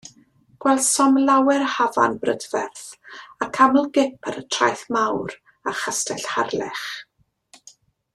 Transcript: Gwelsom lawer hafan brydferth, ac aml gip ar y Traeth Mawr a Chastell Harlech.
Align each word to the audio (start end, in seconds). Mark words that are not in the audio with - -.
Gwelsom 0.63 1.17
lawer 1.27 1.65
hafan 1.73 2.15
brydferth, 2.23 2.87
ac 3.47 3.61
aml 3.65 3.85
gip 3.99 4.31
ar 4.31 4.41
y 4.41 4.43
Traeth 4.57 4.83
Mawr 4.97 5.37
a 5.73 5.75
Chastell 5.83 6.27
Harlech. 6.31 6.83